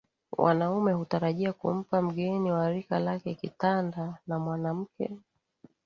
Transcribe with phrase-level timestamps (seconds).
[0.37, 5.11] Wanaume hutarajiwa kumpa mgeni wa rika lake kitanda na mwanamke